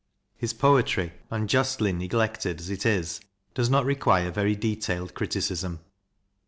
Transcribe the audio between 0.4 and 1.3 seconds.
poetry,